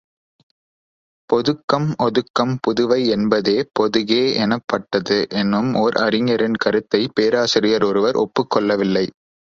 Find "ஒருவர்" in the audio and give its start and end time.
7.83-8.15